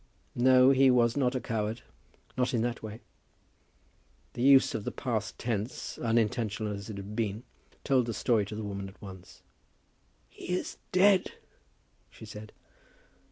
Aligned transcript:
"No; 0.33 0.71
he 0.71 0.89
was 0.89 1.15
not 1.15 1.35
a 1.35 1.39
coward; 1.39 1.83
not 2.35 2.55
in 2.55 2.63
that 2.63 2.81
way." 2.81 3.01
The 4.33 4.41
use 4.41 4.73
of 4.73 4.83
the 4.83 4.91
past 4.91 5.37
tense, 5.37 5.99
unintentional 5.99 6.73
as 6.73 6.89
it 6.89 6.97
had 6.97 7.15
been, 7.15 7.43
told 7.83 8.07
the 8.07 8.13
story 8.15 8.47
to 8.47 8.55
the 8.55 8.63
woman 8.65 8.89
at 8.89 8.99
once. 8.99 9.43
"He 10.27 10.49
is 10.57 10.77
dead," 10.91 11.33
she 12.09 12.25
said. 12.25 12.51